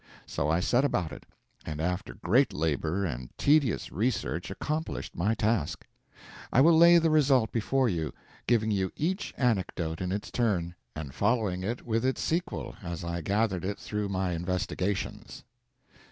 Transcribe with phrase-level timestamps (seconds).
[0.25, 1.27] So I set about it,
[1.63, 5.85] and after great labor and tedious research accomplished my task.
[6.51, 8.11] I will lay the result before you,
[8.47, 13.21] giving you each anecdote in its turn, and following it with its sequel as I
[13.21, 15.43] gathered it through my investigations.